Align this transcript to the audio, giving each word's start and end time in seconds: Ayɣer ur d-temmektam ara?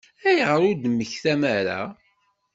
Ayɣer 0.29 0.59
ur 0.69 0.75
d-temmektam 0.75 1.41
ara? 1.57 1.81